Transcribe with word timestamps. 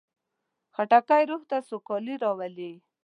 خټکی 0.75 1.23
روح 1.29 1.41
ته 1.49 1.57
سوکالي 1.69 2.15
راولي. 2.23 2.71